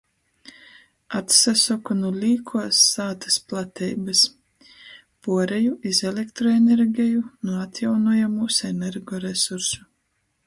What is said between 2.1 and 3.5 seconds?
līkuos sātys